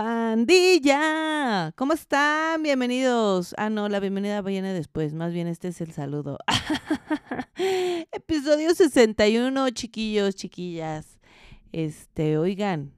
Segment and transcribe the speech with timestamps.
[0.00, 2.62] Pandilla, ¿cómo están?
[2.62, 3.52] Bienvenidos.
[3.58, 6.38] Ah, no, la bienvenida viene después, más bien este es el saludo.
[8.12, 11.18] Episodio 61, chiquillos, chiquillas.
[11.72, 12.92] Este, oigan,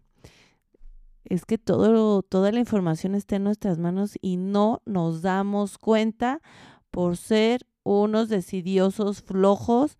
[1.24, 6.42] es que todo, toda la información está en nuestras manos y no nos damos cuenta
[6.90, 9.96] por ser unos decidiosos flojos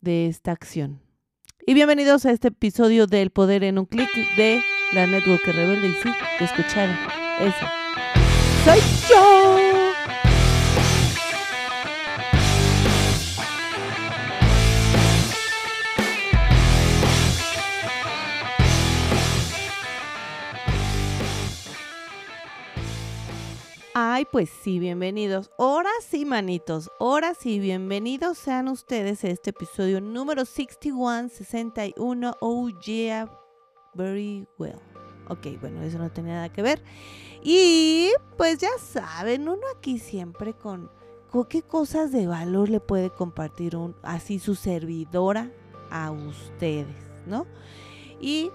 [0.00, 1.02] de esta acción.
[1.66, 4.62] Y bienvenidos a este episodio del Poder en un Clic de
[4.92, 5.88] la Network Rebelde.
[5.88, 6.96] Y sí, escucharon,
[7.40, 7.72] esa.
[8.64, 9.58] ¡Soy yo!
[23.94, 25.50] Ay, pues sí, bienvenidos.
[25.58, 26.90] Ahora sí, manitos.
[26.98, 32.36] Ahora sí, bienvenidos sean ustedes a este episodio número 61, 61.
[32.40, 33.28] Oh, yeah,
[33.94, 34.80] very well.
[35.28, 36.82] Ok, bueno, eso no tenía nada que ver.
[37.42, 40.90] Y pues ya saben, uno aquí siempre con,
[41.30, 45.50] con qué cosas de valor le puede compartir un, así su servidora
[45.90, 47.46] a ustedes, ¿no?
[48.20, 48.50] Y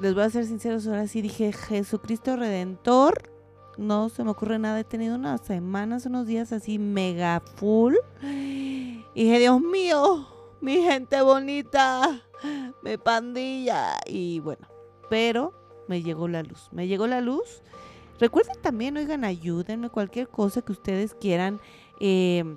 [0.00, 3.30] les voy a ser sinceros, ahora sí dije Jesucristo Redentor.
[3.76, 7.94] No se me ocurre nada, he tenido unas semanas, unos días así mega full.
[9.14, 10.26] Dije, Dios mío,
[10.64, 12.22] mi gente bonita,
[12.82, 13.98] mi pandilla.
[14.06, 14.66] Y bueno,
[15.10, 15.52] pero
[15.88, 16.70] me llegó la luz.
[16.72, 17.62] Me llegó la luz.
[18.18, 21.60] Recuerden también, oigan, ayúdenme, cualquier cosa que ustedes quieran
[22.00, 22.56] em,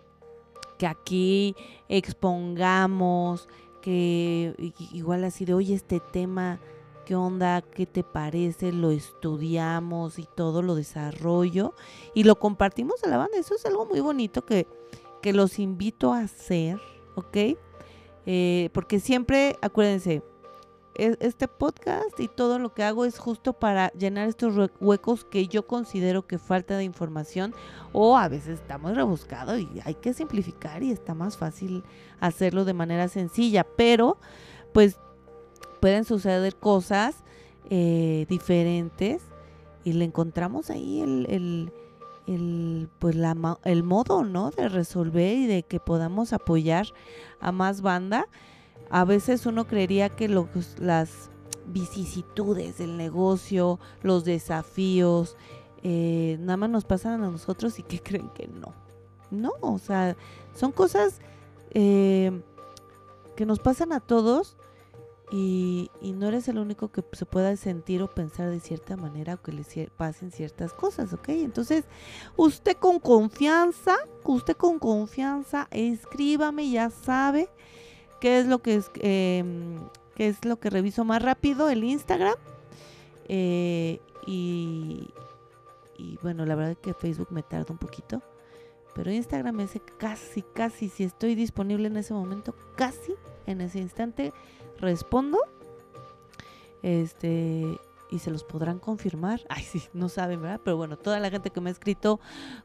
[0.78, 1.56] que aquí
[1.90, 3.50] expongamos,
[3.82, 6.60] que igual así de, oye, este tema,
[7.06, 7.62] ¿qué onda?
[7.62, 8.72] ¿Qué te parece?
[8.72, 11.74] Lo estudiamos y todo lo desarrollo
[12.14, 13.38] y lo compartimos a la banda.
[13.38, 14.66] Eso es algo muy bonito que,
[15.22, 16.80] que los invito a hacer,
[17.16, 17.58] ¿ok?
[18.30, 20.22] Eh, porque siempre, acuérdense,
[20.96, 25.66] este podcast y todo lo que hago es justo para llenar estos huecos que yo
[25.66, 27.54] considero que falta de información
[27.94, 31.84] o a veces está muy rebuscado y hay que simplificar y está más fácil
[32.20, 34.18] hacerlo de manera sencilla, pero
[34.74, 35.00] pues
[35.80, 37.24] pueden suceder cosas
[37.70, 39.22] eh, diferentes
[39.84, 41.72] y le encontramos ahí el,
[43.00, 44.52] pues la, el modo, ¿no?
[44.52, 46.88] De resolver y de que podamos apoyar
[47.40, 48.28] a más banda
[48.90, 51.30] a veces uno creería que las
[51.66, 55.36] vicisitudes del negocio, los desafíos,
[55.84, 58.74] eh, nada más nos pasan a nosotros y que creen que no.
[59.30, 60.16] No, o sea,
[60.56, 61.20] son cosas
[61.72, 62.42] eh,
[63.36, 64.56] que nos pasan a todos
[65.30, 69.42] y, no eres el único que se pueda sentir o pensar de cierta manera o
[69.42, 69.64] que le
[69.96, 71.30] pasen ciertas cosas, ¿ok?
[71.30, 71.86] Entonces,
[72.38, 77.50] usted con confianza, usted con confianza, escríbame, ya sabe
[78.20, 79.80] ¿Qué es lo que es, em,
[80.18, 81.70] es lo que reviso más rápido?
[81.70, 82.36] El Instagram.
[83.28, 85.10] Eh, y,
[85.98, 88.22] y bueno, la verdad es que Facebook me tarda un poquito.
[88.96, 93.14] Pero Instagram es casi, casi, si estoy disponible en ese momento, casi
[93.46, 94.34] en ese instante
[94.80, 95.40] respondo.
[96.84, 97.80] Este,
[98.10, 99.42] y se los podrán confirmar.
[99.50, 100.62] Ay, sí, no saben, ¿verdad?
[100.64, 102.20] Pero bueno, toda la gente que me ha escrito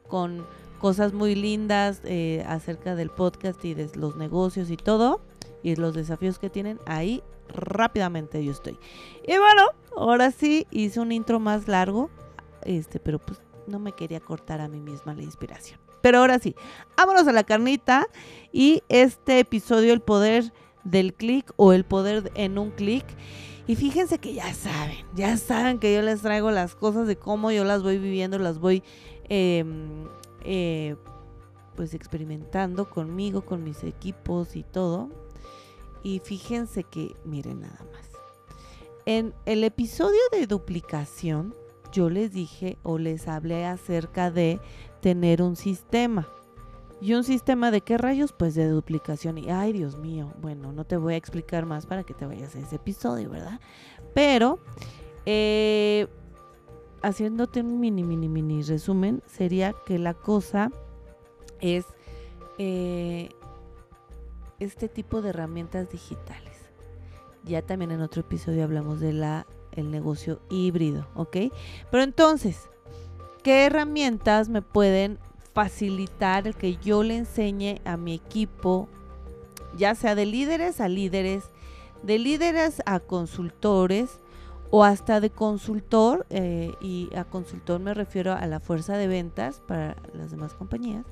[0.07, 0.45] con
[0.79, 5.21] cosas muy lindas eh, acerca del podcast y de los negocios y todo,
[5.63, 8.77] y los desafíos que tienen, ahí rápidamente yo estoy.
[9.25, 12.09] Y bueno, ahora sí hice un intro más largo,
[12.63, 15.79] este, pero pues no me quería cortar a mí misma la inspiración.
[16.01, 16.53] Pero ahora sí,
[16.97, 18.07] vámonos a la carnita
[18.51, 20.51] y este episodio, el poder
[20.83, 23.05] del clic o el poder en un clic.
[23.65, 27.51] Y fíjense que ya saben, ya saben que yo les traigo las cosas de cómo
[27.51, 28.83] yo las voy viviendo, las voy
[29.29, 30.05] em,
[30.43, 30.97] eh,
[31.75, 35.09] pues experimentando conmigo, con mis equipos y todo.
[36.03, 38.09] Y fíjense que, miren nada más.
[39.05, 41.55] En el episodio de duplicación,
[41.93, 44.59] yo les dije o les hablé acerca de
[45.01, 46.27] tener un sistema.
[47.03, 48.31] ¿Y un sistema de qué rayos?
[48.31, 49.37] Pues de duplicación.
[49.37, 52.55] Y ay, Dios mío, bueno, no te voy a explicar más para que te vayas
[52.55, 53.59] a ese episodio, ¿verdad?
[54.13, 54.59] Pero,
[55.25, 56.07] eh,
[57.01, 60.71] haciéndote un mini, mini, mini resumen, sería que la cosa
[61.59, 61.83] es
[62.57, 63.27] eh,
[64.61, 66.71] este tipo de herramientas digitales.
[67.43, 71.35] Ya también en otro episodio hablamos de la el negocio híbrido, ¿ok?
[71.91, 72.69] Pero entonces,
[73.43, 75.19] ¿qué herramientas me pueden
[75.53, 78.87] facilitar el que yo le enseñe a mi equipo,
[79.77, 81.45] ya sea de líderes a líderes,
[82.01, 84.19] de líderes a consultores
[84.71, 89.61] o hasta de consultor, eh, y a consultor me refiero a la fuerza de ventas
[89.67, 91.05] para las demás compañías,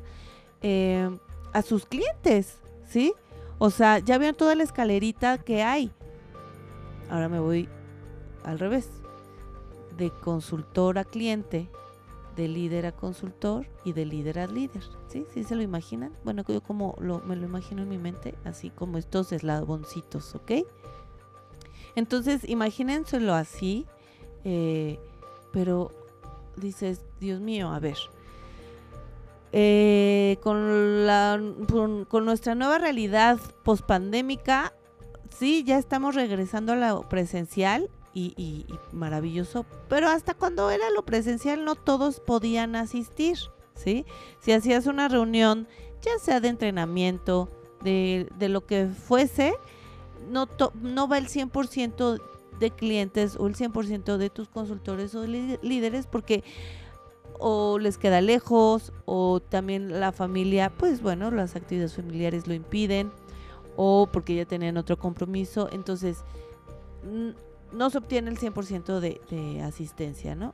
[0.63, 1.09] eh,
[1.53, 2.57] a sus clientes,
[2.89, 3.13] ¿sí?
[3.59, 5.91] O sea, ya vieron toda la escalerita que hay.
[7.11, 7.69] Ahora me voy
[8.43, 8.89] al revés.
[9.97, 11.69] de consultor a cliente,
[12.41, 14.83] de líder a consultor y de líder a líder.
[15.07, 15.27] ¿Sí?
[15.31, 16.11] ¿Sí se lo imaginan?
[16.23, 20.51] Bueno, yo como lo, me lo imagino en mi mente, así como estos eslaboncitos, ¿ok?
[21.95, 23.85] Entonces, imagínenselo así,
[24.43, 24.99] eh,
[25.53, 25.91] pero
[26.55, 27.97] dices, Dios mío, a ver,
[29.51, 31.39] eh, con, la,
[32.09, 34.73] con, nuestra nueva realidad pospandémica,
[35.29, 41.63] sí, ya estamos regresando a lo presencial y, maravilloso, pero hasta cuando era lo presencial
[41.65, 43.37] no todos podían asistir,
[43.75, 44.05] ¿sí?
[44.39, 45.67] Si hacías una reunión,
[46.01, 47.49] ya sea de entrenamiento,
[47.83, 49.53] de, de lo que fuese,
[50.29, 50.47] no,
[50.81, 52.21] no va el 100%
[52.59, 56.43] de clientes o el 100% de tus consultores o líderes porque
[57.39, 63.11] o les queda lejos o también la familia, pues bueno, las actividades familiares lo impiden
[63.75, 66.23] o porque ya tenían otro compromiso, entonces
[67.71, 70.53] no se obtiene el 100% de, de asistencia, ¿no?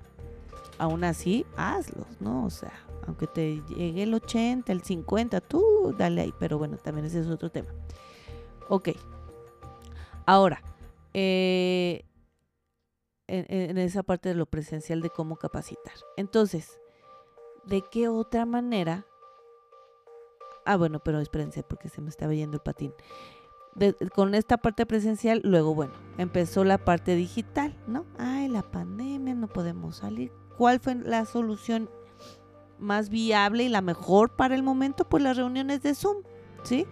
[0.77, 2.45] Aún así, hazlos, ¿no?
[2.45, 2.73] O sea,
[3.07, 7.27] aunque te llegue el 80, el 50, tú dale ahí, pero bueno, también ese es
[7.27, 7.69] otro tema.
[8.69, 8.89] Ok.
[10.25, 10.61] Ahora,
[11.13, 12.03] eh,
[13.27, 15.93] en, esa parte de lo presencial de cómo capacitar.
[16.15, 16.79] Entonces,
[17.65, 19.05] ¿de qué otra manera?
[20.65, 22.93] Ah, bueno, pero espérense porque se me estaba yendo el patín.
[24.13, 28.05] Con esta parte presencial, luego, bueno, empezó la parte digital, ¿no?
[28.17, 30.31] Ay, la pandemia, no podemos salir.
[30.57, 31.89] ¿Cuál fue la solución
[32.79, 35.07] más viable y la mejor para el momento?
[35.07, 36.17] Pues las reuniones de Zoom,
[36.63, 36.87] ¿sí?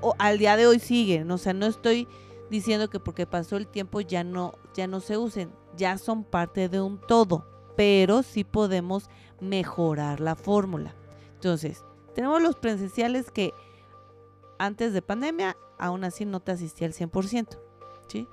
[0.00, 2.08] O, al día de hoy siguen, o sea, no estoy
[2.50, 6.68] diciendo que porque pasó el tiempo ya no, ya no se usen, ya son parte
[6.68, 9.08] de un todo, pero sí podemos
[9.40, 10.94] mejorar la fórmula.
[11.34, 11.84] Entonces,
[12.14, 13.54] tenemos los presenciales que
[14.58, 17.58] antes de pandemia aún así no te asistía al 100%,
[18.06, 18.28] ¿sí?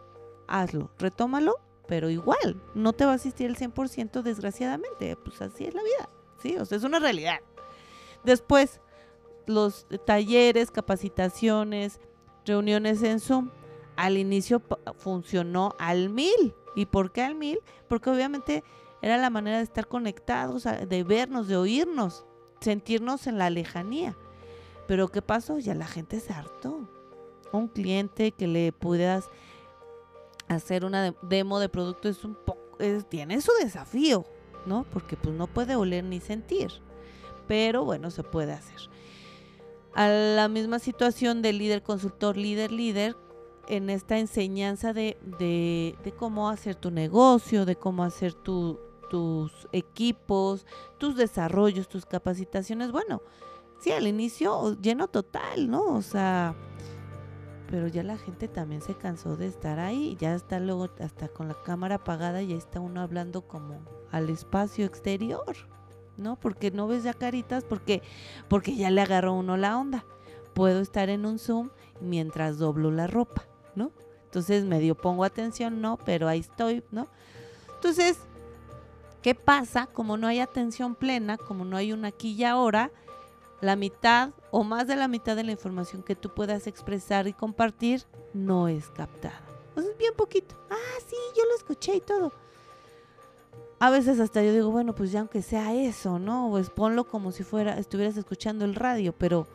[0.48, 1.56] Hazlo, retómalo,
[1.88, 6.10] pero igual, no te va a asistir al 100% desgraciadamente, pues así es la vida,
[6.38, 6.58] ¿sí?
[6.58, 7.40] O sea, es una realidad.
[8.24, 8.82] Después,
[9.48, 12.00] los talleres, capacitaciones,
[12.46, 13.50] reuniones en Zoom,
[13.96, 14.62] al inicio
[14.98, 16.54] funcionó al mil.
[16.76, 17.60] ¿Y por qué al mil?
[17.88, 18.64] Porque obviamente
[19.02, 22.26] era la manera de estar conectados, de vernos, de oírnos,
[22.62, 24.16] sentirnos en la lejanía.
[24.88, 25.58] Pero ¿qué pasó?
[25.58, 26.99] Ya la gente se hartó.
[27.52, 29.30] Un cliente que le puedas
[30.48, 32.78] hacer una demo de producto es un poco,
[33.10, 34.26] tiene su desafío,
[34.66, 34.86] ¿no?
[34.92, 36.72] Porque pues no puede oler ni sentir.
[37.48, 38.90] Pero bueno, se puede hacer.
[39.96, 43.16] A la misma situación de líder consultor, líder líder,
[43.70, 48.80] en esta enseñanza de, de, cómo hacer tu negocio, de cómo hacer tus
[49.72, 50.66] equipos,
[50.98, 52.92] tus desarrollos, tus capacitaciones.
[52.92, 53.22] Bueno,
[53.80, 55.86] sí, al inicio lleno total, ¿no?
[55.86, 56.56] O sea,
[57.70, 61.48] pero ya la gente también se cansó de estar ahí, ya está luego hasta con
[61.48, 63.82] la cámara apagada, ya está uno hablando como
[64.12, 65.56] al espacio exterior,
[66.18, 66.40] ¿no?
[66.40, 68.02] Porque no ves ya caritas, porque,
[68.48, 70.06] porque ya le agarró uno la onda.
[70.54, 71.70] Puedo estar en un Zoom
[72.02, 73.46] mientras doblo la ropa.
[73.76, 73.92] ¿no?
[74.26, 77.08] Entonces medio pongo atención, no, pero ahí estoy, ¿no?
[77.76, 78.20] Entonces,
[79.22, 79.88] ¿qué pasa?
[79.88, 82.92] Como no hay atención plena, como no hay una aquí y ahora,
[83.62, 87.34] la mitad o más de la mitad de la información que tú puedas expresar y
[87.34, 89.42] compartir no es captada.
[89.74, 90.56] Pues es bien poquito.
[90.70, 92.32] Ah, sí, yo lo escuché y todo.
[93.80, 96.50] A veces hasta yo digo, bueno, pues ya aunque sea eso, ¿no?
[96.50, 99.48] Pues ponlo como si fuera, estuvieras escuchando el radio, pero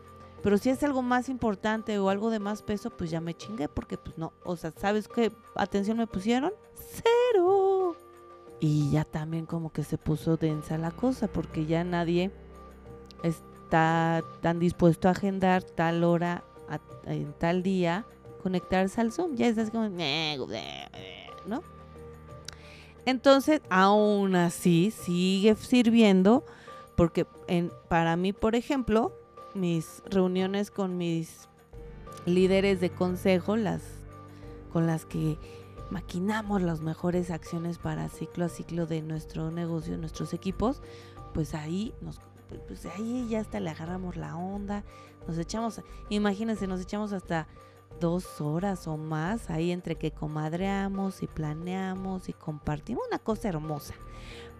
[0.45, 3.67] pero si es algo más importante o algo de más peso, pues ya me chingué
[3.67, 6.53] porque pues no, o sea, ¿sabes qué atención me pusieron?
[6.75, 7.97] Cero.
[8.61, 12.31] Y ya también como que se puso densa la cosa porque ya nadie
[13.65, 16.45] está tan dispuesto a agendar tal hora
[17.07, 18.05] en tal día
[18.43, 19.37] conectarse al Zoom.
[19.37, 19.89] Ya estás como,
[21.47, 21.63] ¿no?
[23.07, 26.45] Entonces, aún así, sigue sirviendo
[26.97, 29.13] porque en, para mí, por ejemplo,
[29.55, 31.49] mis reuniones con mis
[32.27, 33.83] líderes de consejo, las
[34.73, 35.39] con las que
[35.91, 40.83] maquinamos las mejores acciones para ciclo a ciclo de nuestro negocio, nuestros equipos,
[41.33, 42.19] pues ahí nos
[42.67, 44.85] pues ahí ya hasta le agarramos la onda,
[45.27, 47.47] nos echamos, imagínense, nos echamos hasta
[48.01, 53.95] dos horas o más ahí entre que comadreamos y planeamos y compartimos una cosa hermosa.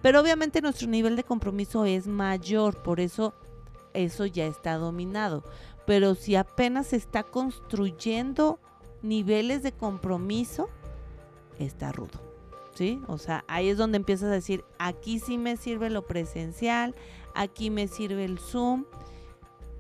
[0.03, 3.35] Pero obviamente nuestro nivel de compromiso es mayor, por eso
[3.95, 5.45] eso ya está dominado.
[5.87, 8.59] Pero si apenas se está construyendo
[9.03, 10.69] niveles de compromiso,
[11.59, 12.21] está rudo.
[12.75, 13.01] ¿Sí?
[13.07, 16.97] O sea, ahí es donde empiezas a decir, aquí sí me sirve lo presencial,
[17.35, 18.85] aquí me sirve el Zoom,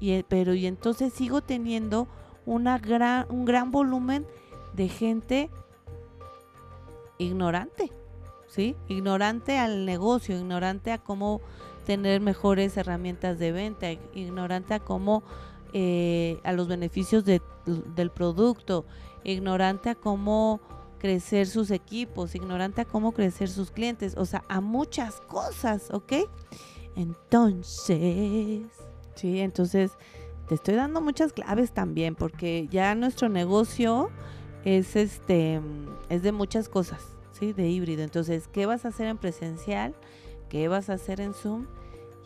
[0.00, 2.08] y, eh, pero y entonces sigo teniendo
[2.46, 4.26] una gran, un gran volumen
[4.74, 5.50] de gente
[7.18, 7.92] ignorante.
[8.48, 8.76] ¿sí?
[8.88, 11.40] Ignorante al negocio, ignorante a cómo
[11.86, 15.22] tener mejores herramientas de venta, ignorante a cómo,
[15.72, 17.42] eh, a los beneficios de-
[17.94, 18.84] del producto,
[19.22, 20.60] ignorante a cómo
[20.98, 26.12] crecer sus equipos, ignorante a cómo crecer sus clientes, o sea, a muchas cosas, ¿ok?
[26.96, 28.66] Entonces,
[29.14, 29.92] sí, entonces
[30.48, 34.10] te estoy dando muchas claves también, porque ya nuestro negocio
[34.64, 35.60] es este,
[36.08, 37.52] es de muchas cosas, ¿sí?
[37.52, 38.02] De híbrido.
[38.02, 39.94] Entonces, ¿qué vas a hacer en presencial?
[40.48, 41.66] ¿Qué vas a hacer en Zoom?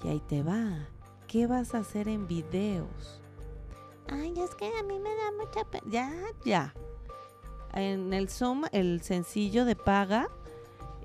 [0.04, 0.88] Y ahí te va.
[1.26, 3.20] ¿Qué vas a hacer en videos?
[4.08, 5.84] Ay, es que a mí me da mucha pena.
[5.90, 6.12] Ya,
[6.44, 6.75] ya.
[7.75, 10.28] En el Zoom, el sencillo de paga,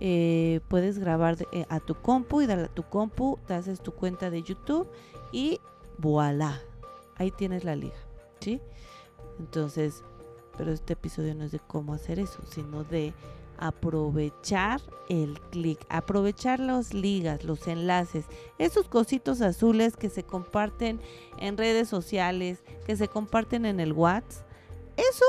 [0.05, 3.93] eh, puedes grabar de- eh, a tu compu y de tu compu te haces tu
[3.93, 4.85] cuenta de YouTube
[5.31, 5.61] y
[5.97, 6.61] voilà.
[7.15, 7.95] Ahí tienes la liga,
[8.41, 8.59] ¿sí?
[9.39, 10.03] Entonces,
[10.57, 13.13] pero este episodio no es de cómo hacer eso, sino de
[13.57, 18.25] aprovechar el clic, aprovechar las ligas, los enlaces,
[18.57, 20.99] esos cositos azules que se comparten
[21.37, 24.45] en redes sociales, que se comparten en el WhatsApp.
[24.97, 25.25] Eso,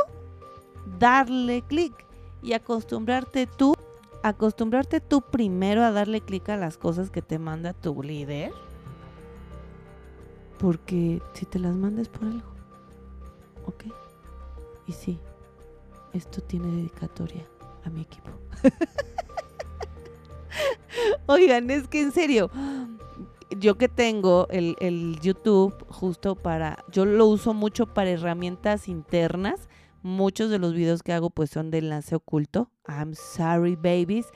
[0.99, 1.95] darle clic
[2.43, 3.74] y acostumbrarte tú,
[4.25, 8.53] acostumbrarte tú primero a darle clic a las cosas que te manda tu líder.
[10.59, 12.49] Porque si te las mandas por algo,
[13.67, 13.85] ¿ok?
[14.87, 15.19] Y sí,
[16.15, 17.45] esto tiene dedicatoria
[17.85, 18.31] a mi equipo.
[21.27, 22.51] Oigan, es que en serio,
[23.51, 29.69] yo que tengo el, el YouTube justo para, yo lo uso mucho para herramientas internas.
[30.05, 32.71] Muchos de los videos que hago pues son de enlace oculto.
[32.87, 34.27] I'm sorry babies.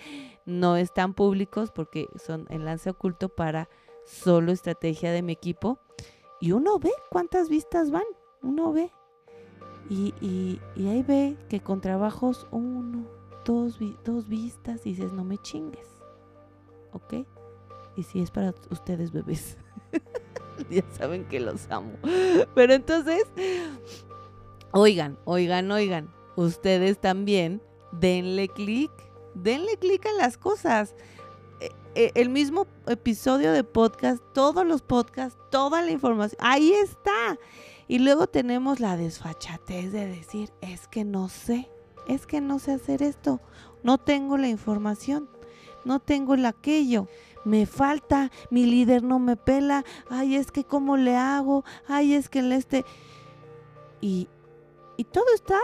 [0.46, 3.68] No están públicos porque son enlace oculto para
[4.06, 5.78] solo estrategia de mi equipo.
[6.40, 8.06] Y uno ve cuántas vistas van.
[8.40, 8.90] Uno ve.
[9.90, 10.58] Y, y,
[10.88, 13.06] ahí ve que con trabajos uno,
[13.44, 15.86] dos, dos vistas y dices, no me chingues.
[16.92, 17.26] ¿Ok?
[17.94, 19.58] Y si es para ustedes bebés.
[20.70, 21.92] ya saben que los amo.
[22.54, 23.24] Pero entonces,
[24.72, 26.14] oigan, oigan, oigan.
[26.36, 28.90] Ustedes también denle clic.
[29.34, 30.94] Denle clic a las cosas.
[31.60, 37.38] Eh, eh, El mismo episodio de podcast, todos los podcasts, toda la información, ahí está.
[37.88, 41.70] Y luego tenemos la desfachatez de decir, es que no sé,
[42.06, 43.40] es que no sé hacer esto,
[43.82, 45.28] no tengo la información,
[45.84, 47.08] no tengo el aquello,
[47.44, 52.28] me falta, mi líder no me pela, ay, es que cómo le hago, ay, es
[52.28, 52.84] que el este...
[54.00, 54.28] Y,
[54.98, 55.58] y todo está...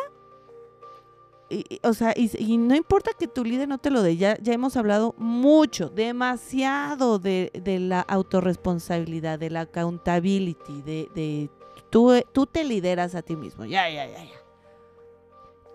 [1.50, 4.38] y- o sea, y, y no importa que tu líder no te lo dé, ya,
[4.40, 11.50] ya hemos hablado mucho, demasiado de, de la autorresponsabilidad, de la accountability, de, de
[11.90, 13.66] tú, tú te lideras a ti mismo.
[13.66, 14.40] Ya, ya, ya, ya.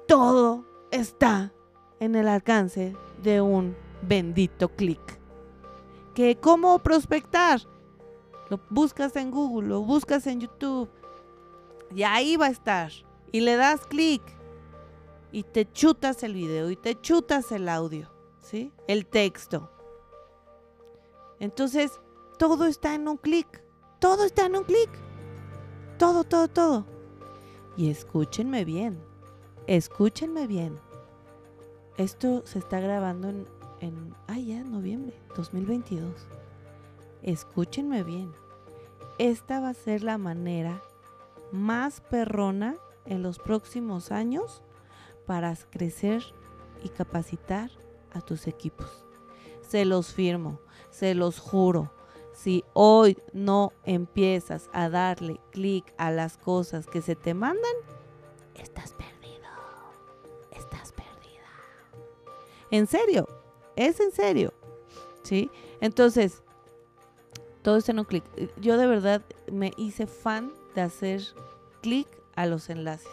[0.08, 1.54] Todo está
[2.00, 5.00] en el alcance de un bendito clic.
[6.16, 7.62] Que cómo prospectar.
[8.50, 10.90] Lo buscas en Google, lo buscas en YouTube.
[11.96, 12.92] Y ahí va a estar.
[13.32, 14.22] Y le das clic.
[15.32, 18.10] Y te chutas el video y te chutas el audio.
[18.40, 18.72] ¿Sí?
[18.88, 19.70] El texto.
[21.40, 22.00] Entonces,
[22.38, 23.64] todo está en un clic.
[24.00, 24.90] Todo está en un clic.
[25.98, 26.86] Todo, todo, todo.
[27.78, 29.00] Y escúchenme bien.
[29.68, 30.80] Escúchenme bien.
[31.98, 33.46] Esto se está grabando en,
[33.82, 36.28] en ah, ya, noviembre 2022.
[37.22, 38.32] Escúchenme bien.
[39.18, 40.82] Esta va a ser la manera
[41.52, 44.62] más perrona en los próximos años
[45.26, 46.24] para crecer
[46.84, 47.70] y capacitar
[48.12, 49.06] a tus equipos.
[49.62, 51.94] Se los firmo, se los juro.
[52.34, 57.74] Si hoy no empiezas a darle clic a las cosas que se te mandan,
[58.56, 59.50] estás perdido.
[60.52, 61.50] Estás perdida.
[62.72, 63.28] En serio,
[63.76, 64.54] es en serio.
[65.24, 65.52] ¿Sí?
[65.82, 66.42] Entonces,
[67.62, 68.24] todo está en un clic.
[68.58, 71.22] Yo de verdad me hice fan de hacer
[71.82, 72.08] clic
[72.42, 73.12] a los enlaces.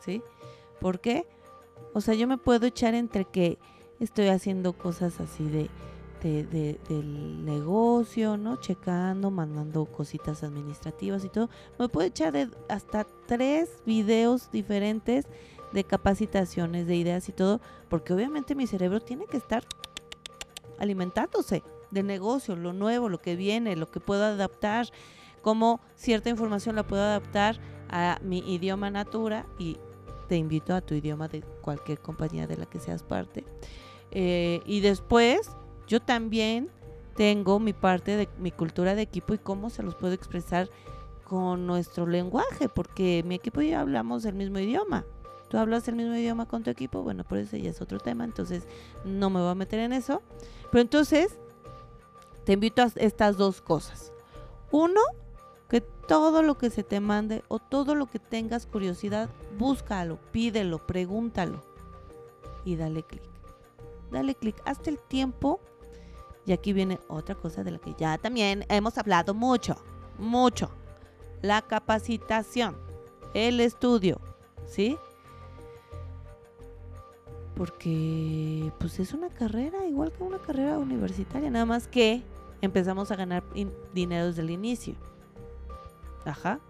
[0.00, 0.22] ¿Sí?
[0.80, 1.26] ¿Por qué?
[1.92, 3.58] O sea, yo me puedo echar entre que
[4.00, 5.70] estoy haciendo cosas así de,
[6.22, 8.56] de, de- del negocio, ¿no?
[8.56, 11.48] Checando, mandando cositas administrativas y todo.
[11.78, 15.26] Me puedo echar de hasta tres videos diferentes
[15.72, 19.64] de capacitaciones, de ideas y todo, porque obviamente mi cerebro tiene que estar
[20.78, 24.88] alimentándose del negocio, lo nuevo, lo que viene, lo que puedo adaptar,
[25.42, 29.76] cómo cierta información la puedo adaptar a mi idioma natura y
[30.28, 33.44] te invito a tu idioma de cualquier compañía de la que seas parte.
[34.10, 35.50] Eh, y después,
[35.86, 36.70] yo también
[37.16, 40.68] tengo mi parte de mi cultura de equipo y cómo se los puedo expresar
[41.24, 45.04] con nuestro lenguaje, porque mi equipo y yo hablamos el mismo idioma.
[45.48, 47.02] ¿Tú hablas el mismo idioma con tu equipo?
[47.02, 48.66] Bueno, por eso ya es otro tema, entonces
[49.04, 50.22] no me voy a meter en eso.
[50.70, 51.38] Pero entonces,
[52.44, 54.12] te invito a estas dos cosas.
[54.70, 55.00] Uno,
[56.06, 61.62] todo lo que se te mande o todo lo que tengas curiosidad, búscalo, pídelo, pregúntalo
[62.64, 63.22] y dale clic.
[64.10, 65.60] Dale clic, hazte el tiempo.
[66.46, 69.76] Y aquí viene otra cosa de la que ya también hemos hablado mucho,
[70.18, 70.70] mucho.
[71.40, 72.76] La capacitación,
[73.32, 74.20] el estudio,
[74.66, 74.98] ¿sí?
[77.56, 82.22] Porque pues es una carrera igual que una carrera universitaria, nada más que
[82.60, 83.42] empezamos a ganar
[83.94, 84.94] dinero desde el inicio.
[86.24, 86.60] Ajá.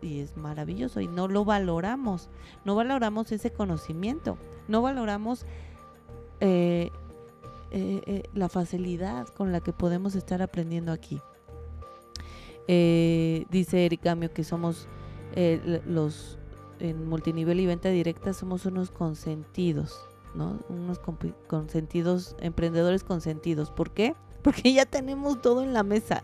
[0.00, 2.30] y es maravilloso y no lo valoramos.
[2.64, 4.38] No valoramos ese conocimiento.
[4.66, 5.44] No valoramos
[6.40, 6.90] eh,
[7.70, 11.20] eh, eh, la facilidad con la que podemos estar aprendiendo aquí.
[12.66, 14.88] dice Eric Gamio que somos
[15.86, 16.38] los
[16.80, 20.00] en multinivel y venta directa somos unos consentidos,
[20.34, 20.58] ¿no?
[20.68, 21.00] Unos
[21.46, 23.70] consentidos, emprendedores consentidos.
[23.70, 24.14] ¿Por qué?
[24.42, 26.22] porque ya tenemos todo en la mesa.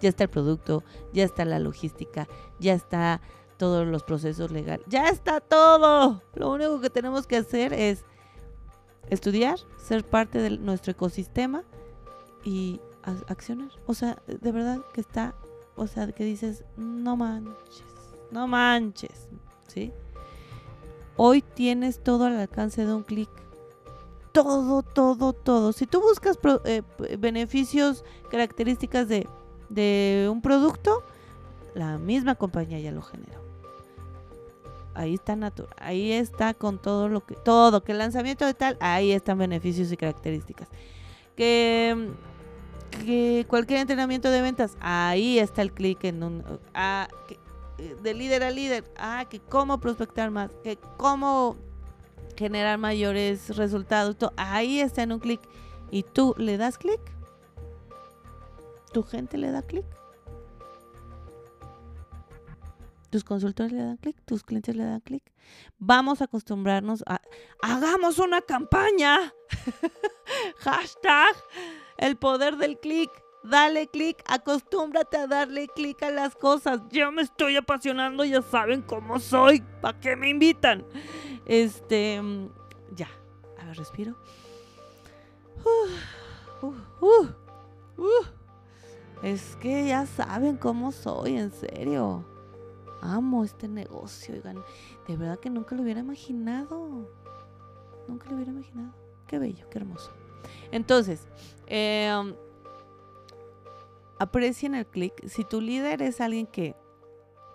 [0.00, 3.20] Ya está el producto, ya está la logística, ya está
[3.56, 6.22] todos los procesos legales, ya está todo.
[6.34, 8.04] Lo único que tenemos que hacer es
[9.08, 11.64] estudiar, ser parte de nuestro ecosistema
[12.44, 12.80] y
[13.28, 13.70] accionar.
[13.86, 15.34] O sea, de verdad que está,
[15.76, 17.84] o sea, que dices, no manches,
[18.30, 19.28] no manches,
[19.68, 19.92] ¿sí?
[21.16, 23.30] Hoy tienes todo al alcance de un clic
[24.42, 25.72] todo, todo, todo.
[25.72, 26.82] Si tú buscas eh,
[27.18, 31.02] beneficios, características de, un producto,
[31.74, 33.40] la misma compañía ya lo generó.
[34.92, 38.76] Ahí está natural, ahí está con todo lo que, todo, que el lanzamiento de tal,
[38.80, 40.68] ahí están beneficios y características.
[41.34, 42.10] Que,
[43.04, 47.08] que cualquier entrenamiento de ventas, ahí está el clic en un, ah,
[47.78, 51.56] eh, de líder a líder, ah, que cómo prospectar más, que cómo
[52.36, 54.16] generar mayores resultados.
[54.36, 55.40] Ahí está en un clic.
[55.90, 57.00] Y tú le das clic.
[58.92, 59.84] Tu gente le da clic.
[63.10, 65.22] Tus consultores le dan clic, tus clientes le dan clic.
[65.78, 67.20] Vamos a acostumbrarnos a...
[67.62, 69.32] Hagamos una campaña.
[70.58, 71.36] Hashtag
[71.98, 73.10] el poder del clic.
[73.44, 76.80] Dale clic, acostúmbrate a darle clic a las cosas.
[76.90, 79.62] Yo me estoy apasionando, ya saben cómo soy.
[79.80, 80.84] ¿Para qué me invitan?
[81.46, 82.20] Este,
[82.94, 83.08] ya,
[83.58, 84.16] a ver, respiro.
[89.22, 92.24] es que ya saben cómo soy, en serio.
[93.00, 94.34] Amo este negocio.
[95.06, 97.08] De verdad que nunca lo hubiera imaginado.
[98.08, 98.92] Nunca lo hubiera imaginado.
[99.26, 100.10] Qué bello, qué hermoso.
[100.72, 101.28] Entonces,
[101.66, 102.12] eh,
[104.18, 105.26] aprecien el clic.
[105.28, 106.74] Si tu líder es alguien que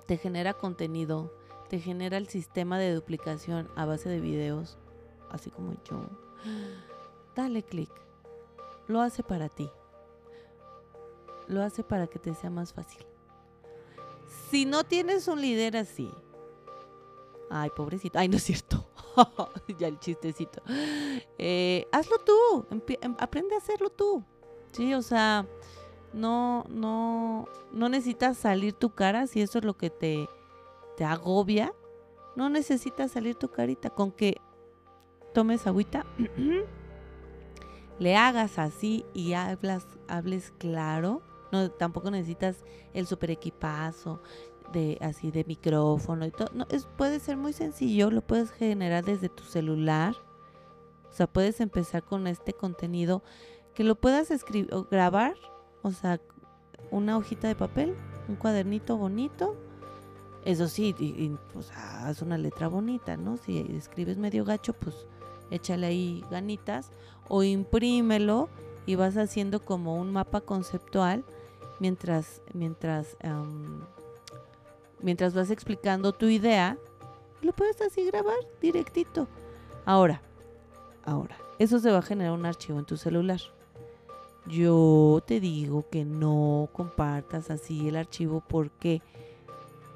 [0.05, 1.33] te genera contenido,
[1.71, 4.77] te genera el sistema de duplicación a base de videos,
[5.29, 6.01] así como yo,
[7.33, 7.89] dale clic.
[8.89, 9.69] Lo hace para ti.
[11.47, 13.05] Lo hace para que te sea más fácil.
[14.49, 16.11] Si no tienes un líder así,
[17.49, 18.85] ay, pobrecito, ay, no es cierto.
[19.79, 20.61] ya el chistecito.
[21.37, 22.65] Eh, hazlo tú,
[22.99, 24.25] em, aprende a hacerlo tú.
[24.73, 25.47] Sí, o sea,
[26.11, 30.27] no, no, no necesitas salir tu cara si eso es lo que te,
[30.95, 31.73] te agobia.
[32.35, 33.89] No necesitas salir tu carita.
[33.89, 34.37] Con que
[35.33, 36.05] tomes agüita,
[37.99, 41.21] le hagas así y hablas, hables claro.
[41.51, 44.21] No, tampoco necesitas el super equipazo
[44.71, 46.49] de así de micrófono y todo.
[46.69, 50.15] Es, puede ser muy sencillo, lo puedes generar desde tu celular.
[51.09, 53.21] O sea, puedes empezar con este contenido
[53.73, 55.35] que lo puedas escribir o grabar
[55.81, 56.19] o sea,
[56.91, 57.95] una hojita de papel,
[58.27, 59.55] un cuadernito bonito.
[60.43, 60.95] Eso sí,
[61.53, 63.37] pues haz una letra bonita, ¿no?
[63.37, 65.05] Si escribes medio gacho, pues
[65.51, 66.89] échale ahí ganitas
[67.27, 68.49] o imprímelo
[68.85, 71.23] y vas haciendo como un mapa conceptual
[71.79, 73.17] mientras mientras
[75.01, 76.77] mientras vas explicando tu idea
[77.41, 79.27] lo puedes así grabar directito
[79.85, 80.21] ahora
[81.05, 83.39] ahora eso se va a generar un archivo en tu celular
[84.47, 89.01] yo te digo que no compartas así el archivo porque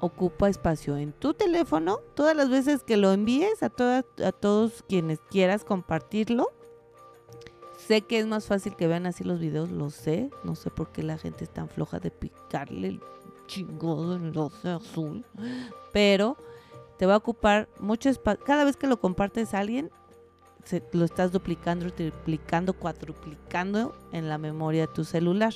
[0.06, 2.00] ocupa espacio en tu teléfono.
[2.14, 6.50] Todas las veces que lo envíes a, todas, a todos quienes quieras compartirlo.
[7.76, 10.30] Sé que es más fácil que vean así los videos, lo sé.
[10.42, 13.00] No sé por qué la gente es tan floja de picarle el
[13.46, 15.24] chingón en el azul.
[15.92, 16.36] Pero
[16.98, 18.44] te va a ocupar mucho espacio.
[18.44, 19.90] Cada vez que lo compartes a alguien,
[20.92, 25.52] lo estás duplicando, triplicando, cuatruplicando en la memoria de tu celular.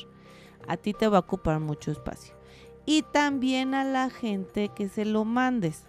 [0.68, 2.39] A ti te va a ocupar mucho espacio.
[2.86, 5.84] Y también a la gente que se lo mandes.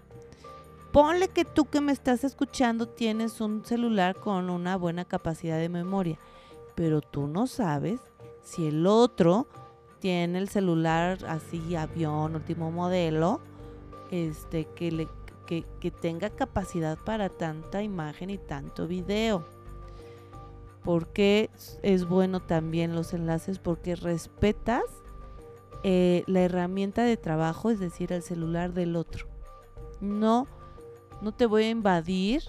[0.92, 5.70] Ponle que tú que me estás escuchando tienes un celular con una buena capacidad de
[5.70, 6.20] memoria,
[6.76, 8.02] pero tú no sabes
[8.44, 9.48] si el otro
[10.00, 13.40] tiene el celular así, avión, último modelo,
[14.10, 15.08] este, que, le,
[15.46, 19.46] que, que tenga capacidad para tanta imagen y tanto video.
[20.84, 21.52] Porque
[21.84, 23.60] es bueno también los enlaces?
[23.60, 24.84] Porque respetas
[25.84, 29.28] eh, la herramienta de trabajo, es decir, el celular del otro.
[30.00, 30.48] No
[31.22, 32.44] no te voy a invadir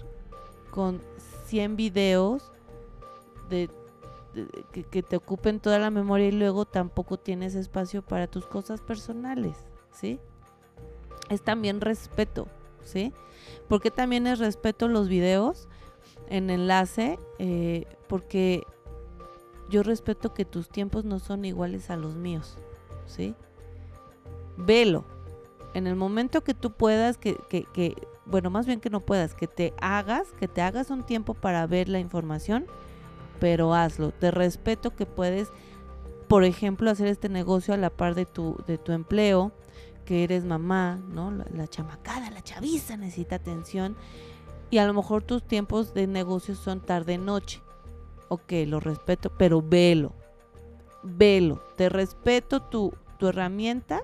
[0.71, 0.99] con
[1.45, 2.51] 100 videos
[3.49, 3.69] de,
[4.89, 9.55] que, te ocupen toda la memoria y luego tampoco tienes espacio para tus cosas personales,
[9.91, 10.19] ¿sí?
[11.29, 12.47] Es también respeto,
[12.83, 13.13] ¿sí?
[13.69, 15.67] Porque también es respeto los videos
[16.27, 18.63] en enlace, eh, porque
[19.69, 22.57] yo respeto que tus tiempos no son iguales a los míos,
[23.05, 23.35] ¿sí?
[24.57, 25.05] Velo.
[25.73, 29.33] En el momento que tú puedas, que, que, que bueno, más bien que no puedas,
[29.33, 32.65] que te hagas, que te hagas un tiempo para ver la información,
[33.39, 34.11] pero hazlo.
[34.11, 35.49] Te respeto que puedes,
[36.27, 39.51] por ejemplo, hacer este negocio a la par de tu, de tu empleo,
[40.05, 41.31] que eres mamá, ¿no?
[41.31, 43.95] La, chamacada, la chaviza necesita atención
[44.69, 47.61] y a lo mejor tus tiempos de negocio son tarde-noche.
[48.27, 50.13] Ok, lo respeto, pero velo,
[51.03, 51.61] velo.
[51.75, 54.03] Te respeto tu, tu herramienta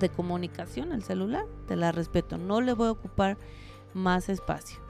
[0.00, 2.38] de comunicación, el celular, te la respeto.
[2.38, 3.38] No le voy a ocupar
[3.94, 4.80] más espacio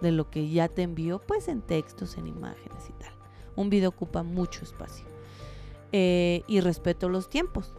[0.00, 3.12] de lo que ya te envío, pues en textos, en imágenes y tal.
[3.56, 5.06] Un video ocupa mucho espacio.
[5.92, 7.74] Eh, y respeto los tiempos.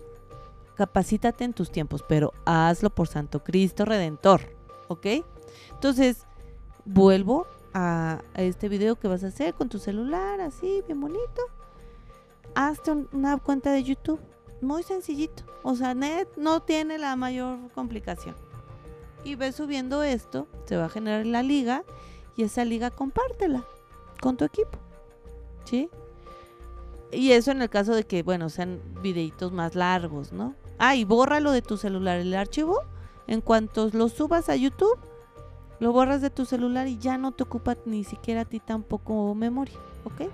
[0.75, 4.41] Capacítate en tus tiempos, pero hazlo por Santo Cristo Redentor,
[4.87, 5.07] ¿ok?
[5.71, 6.25] Entonces,
[6.85, 11.41] vuelvo a, este video que vas a hacer con tu celular, así, bien bonito.
[12.55, 14.19] Hazte una cuenta de YouTube
[14.61, 15.43] muy sencillito.
[15.63, 18.35] O sea, net no tiene la mayor complicación.
[19.23, 21.83] Y ves subiendo esto, se va a generar la liga
[22.35, 23.65] y esa liga compártela
[24.21, 24.77] con tu equipo.
[25.65, 25.89] ¿Sí?
[27.11, 30.55] Y eso en el caso de que, bueno, sean videitos más largos, ¿no?
[30.77, 32.81] Ah, y bórralo de tu celular el archivo.
[33.27, 34.97] En cuanto lo subas a YouTube,
[35.79, 39.33] lo borras de tu celular y ya no te ocupa ni siquiera a ti tampoco
[39.35, 40.29] memoria, ¿ok?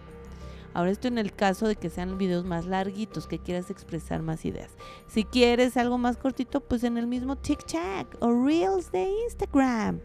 [0.76, 4.44] Ahora esto en el caso de que sean videos más larguitos, que quieras expresar más
[4.44, 4.72] ideas.
[5.08, 10.02] Si quieres algo más cortito, pues en el mismo TikTok o Reels de Instagram.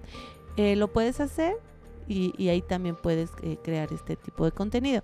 [0.57, 1.57] Eh, lo puedes hacer
[2.07, 5.03] y, ahí también puedes eh, crear este tipo de contenido.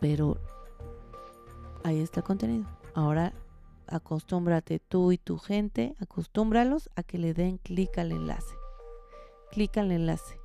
[0.00, 0.38] Pero
[1.84, 2.66] ahí está el contenido.
[2.94, 3.34] Ahora
[3.88, 8.54] acostúmbrate tú y tu gente, acostúmbralos a que le den clic al enlace.
[9.50, 10.40] Clic al enlace.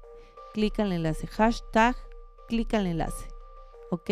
[0.53, 1.27] Clic al enlace.
[1.27, 1.95] Hashtag
[2.47, 3.27] clic al enlace.
[3.91, 4.09] ¿Ok?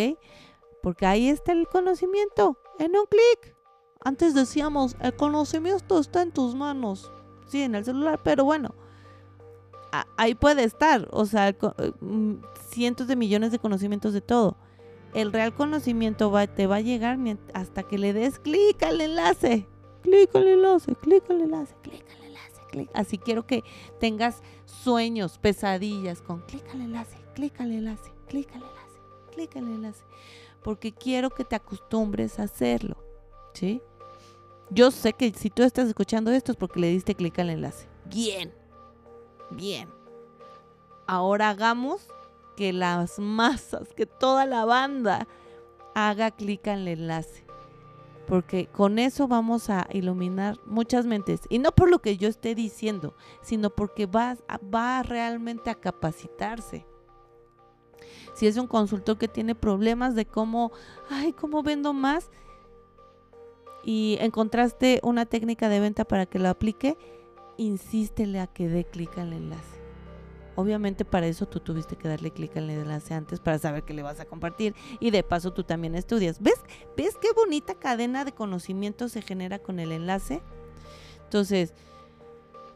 [0.81, 3.55] Porque ahí está el conocimiento, en un clic.
[4.03, 7.11] Antes decíamos, el conocimiento está en tus manos.
[7.47, 8.75] Sí, en el celular, pero bueno,
[10.17, 11.07] ahí puede estar.
[11.11, 11.57] O sea, eh,
[12.01, 12.35] mm,
[12.69, 14.57] cientos de millones de conocimientos de todo.
[15.13, 17.17] El real conocimiento te va a llegar
[17.53, 19.67] hasta que le des clic al enlace.
[20.01, 22.89] Clic al enlace, clic al enlace, clic al enlace, clic.
[22.93, 23.63] Así quiero que
[23.99, 28.99] tengas sueños, pesadillas con clic al enlace, clic al enlace clic al enlace,
[29.31, 30.03] clic al enlace,
[30.63, 32.97] porque quiero que te acostumbres a hacerlo,
[33.53, 33.79] ¿sí?
[34.71, 37.87] Yo sé que si tú estás escuchando esto es porque le diste clic al enlace.
[38.05, 38.51] Bien,
[39.51, 39.87] bien.
[41.05, 42.07] Ahora hagamos
[42.57, 45.27] que las masas, que toda la banda
[45.93, 47.45] haga clic al enlace.
[48.25, 51.41] Porque con eso vamos a iluminar muchas mentes.
[51.49, 54.37] Y no por lo que yo esté diciendo, sino porque va,
[54.73, 56.87] va realmente a capacitarse
[58.33, 60.71] si es un consultor que tiene problemas de cómo,
[61.09, 62.29] ay, cómo vendo más
[63.83, 66.97] y encontraste una técnica de venta para que lo aplique,
[67.57, 69.83] insístele a que dé clic al enlace.
[70.55, 74.03] Obviamente para eso tú tuviste que darle clic al enlace antes para saber que le
[74.03, 76.41] vas a compartir y de paso tú también estudias.
[76.41, 76.61] ¿Ves?
[76.95, 80.41] ¿Ves qué bonita cadena de conocimiento se genera con el enlace?
[81.23, 81.73] Entonces,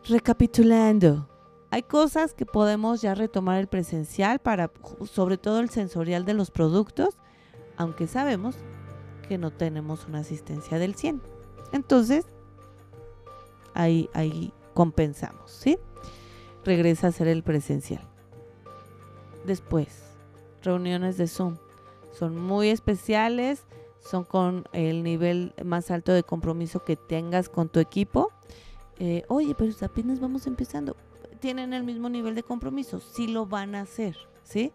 [0.06, 1.30] recapitulando,
[1.70, 4.72] hay cosas que podemos ya retomar el presencial para,
[5.12, 7.18] sobre todo el sensorial de los productos,
[7.76, 8.56] aunque sabemos
[9.28, 11.22] que no tenemos una asistencia del 100.
[11.74, 12.26] Entonces,
[13.74, 15.78] ahí, ahí compensamos, ¿sí?
[16.64, 18.02] Regresa a ser el presencial.
[19.46, 20.04] Después,
[20.64, 21.58] reuniones de Zoom.
[22.12, 23.66] Son muy especiales,
[24.00, 28.32] son con el nivel más alto de compromiso que tengas con tu equipo.
[29.00, 30.96] Eh, oye, pero apenas vamos empezando
[31.38, 34.72] tienen el mismo nivel de compromiso, sí lo van a hacer, ¿sí?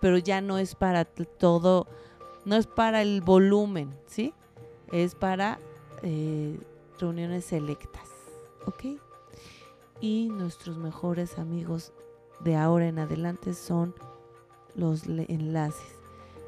[0.00, 1.86] Pero ya no es para todo,
[2.44, 4.34] no es para el volumen, ¿sí?
[4.92, 5.58] Es para
[6.02, 6.58] eh,
[6.98, 8.08] reuniones selectas,
[8.66, 9.00] ¿ok?
[10.04, 11.92] y nuestros mejores amigos
[12.40, 13.94] de ahora en adelante son
[14.74, 15.96] los enlaces.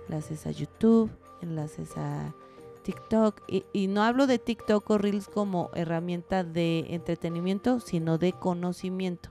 [0.08, 2.34] Enlaces a YouTube, enlaces a
[2.82, 3.40] TikTok.
[3.48, 9.30] Y, y, no hablo de TikTok o Reels como herramienta de entretenimiento, sino de conocimiento.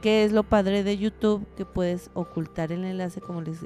[0.00, 1.44] ¿Qué es lo padre de YouTube?
[1.56, 3.58] Que puedes ocultar el enlace, como les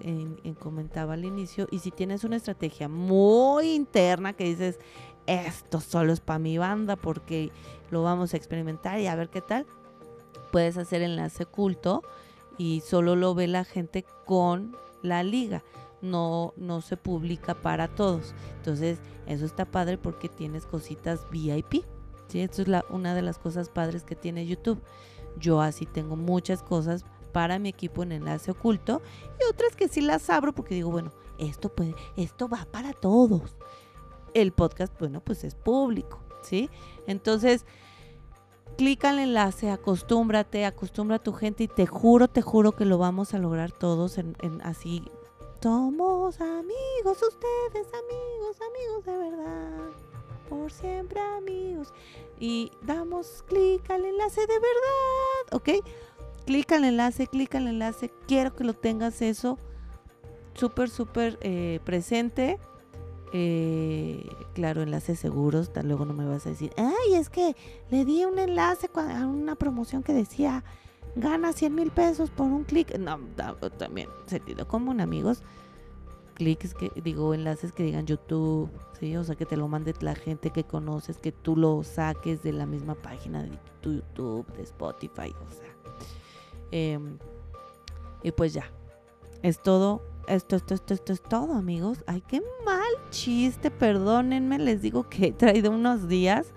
[0.59, 1.69] comentaba al inicio.
[1.71, 4.79] Y si tienes una estrategia muy interna que dices,
[5.27, 7.51] esto solo es para mi banda porque
[7.91, 9.67] lo vamos a experimentar y a ver qué tal,
[10.51, 12.03] puedes hacer enlace oculto
[12.57, 15.63] y solo lo ve la gente con la liga.
[16.01, 18.35] No, no se publica para todos.
[18.57, 21.85] Entonces, eso está padre porque tienes cositas VIP.
[22.29, 22.41] ¿sí?
[22.41, 24.83] Esto es la, una de las cosas padres que tiene YouTube.
[25.39, 29.01] Yo así tengo muchas cosas para mi equipo en enlace oculto
[29.41, 33.57] y otras que sí las abro porque digo, bueno, esto puede, esto va para todos.
[34.35, 36.71] El podcast, bueno, pues es público, ¿sí?
[37.07, 37.67] Entonces,
[38.77, 42.99] clica al enlace, acostúmbrate, acostumbra a tu gente y te juro, te juro que lo
[42.99, 45.03] vamos a lograr todos en, en así.
[45.63, 50.02] Somos amigos, ustedes amigos, amigos de verdad
[50.53, 51.95] por siempre amigos.
[52.39, 55.87] Y damos clic al enlace de verdad, ¿ok?
[56.45, 58.13] Clic al enlace, clic al enlace.
[58.29, 59.59] Quiero que lo tengas eso
[60.53, 62.59] súper, súper eh, presente.
[63.33, 65.71] Eh, claro, enlaces seguros.
[65.83, 67.57] Luego no me vas a decir, ay, es que
[67.91, 70.65] le di un enlace a una promoción que decía
[71.17, 72.99] gana 100 mil pesos por un clic.
[72.99, 73.19] No,
[73.79, 75.43] también sentido común, amigos
[76.43, 80.17] clics que digo enlaces que digan YouTube, sí, o sea que te lo mande la
[80.17, 83.51] gente que conoces, que tú lo saques de la misma página de
[83.83, 85.77] YouTube, de Spotify, o sea.
[86.73, 87.19] Em,
[88.25, 88.65] y pues ya,
[89.43, 90.03] es todo.
[90.27, 92.05] Esto, esto, esto, esto es todo, amigos.
[92.07, 94.59] Ay, qué mal chiste, perdónenme.
[94.59, 96.53] Les digo que he traído unos días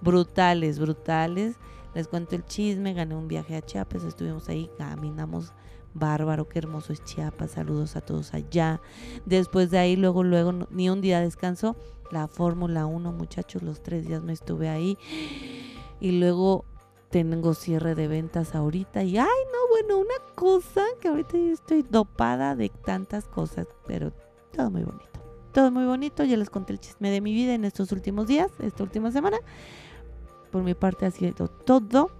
[0.00, 1.56] brutales, brutales.
[1.94, 5.52] Les cuento el chisme, gané un viaje a Chiapas, estuvimos ahí, caminamos
[5.98, 8.80] bárbaro, qué hermoso es Chiapas, saludos a todos allá.
[9.24, 11.76] Después de ahí, luego, luego, ni un día descanso,
[12.10, 14.98] la Fórmula 1, muchachos, los tres días me estuve ahí.
[16.00, 16.64] Y luego
[17.10, 21.82] tengo cierre de ventas ahorita y, ay, no, bueno, una cosa que ahorita yo estoy
[21.82, 24.12] dopada de tantas cosas, pero
[24.52, 25.06] todo muy bonito.
[25.52, 28.50] Todo muy bonito, ya les conté el chisme de mi vida en estos últimos días,
[28.58, 29.38] esta última semana.
[30.50, 32.10] Por mi parte ha sido todo.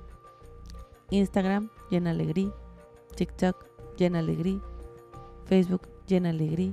[1.11, 2.53] Instagram, llena alegría.
[3.17, 4.61] TikTok, Llena Alegría,
[5.47, 6.73] Facebook, Llena Alegría,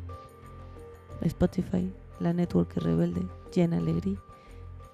[1.22, 4.18] Spotify, la Network Rebelde, Llena Alegría.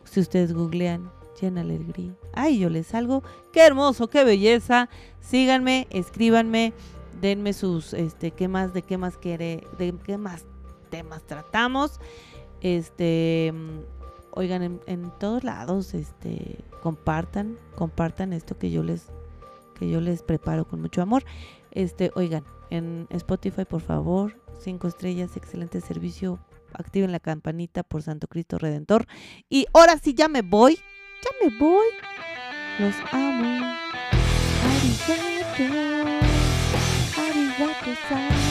[0.05, 2.13] Si ustedes googlean, Llena Alegría.
[2.33, 3.23] Ay, yo les salgo.
[3.51, 4.89] Qué hermoso, qué belleza.
[5.19, 6.73] Síganme, escríbanme,
[7.21, 10.45] denme sus, este, qué más, de qué más quiere, de qué más
[10.89, 11.99] temas tratamos.
[12.62, 13.53] Este,
[14.31, 19.07] oigan, en, en todos lados, este, compartan, compartan esto que yo les
[19.79, 21.23] que yo les preparo con mucho amor.
[21.71, 26.39] Este, oigan, en Spotify, por favor, cinco estrellas, excelente servicio.
[26.73, 29.07] Activen la campanita por Santo Cristo Redentor.
[29.49, 30.75] Y ahora sí ya me voy.
[30.75, 31.87] Ya me voy.
[32.77, 33.63] Los amo.
[34.63, 35.63] Arigato.
[37.17, 38.48] Arigato.